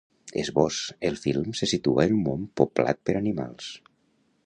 [0.43, 0.79] Esbós:
[1.09, 3.73] El film se situa en un món poblat per animals.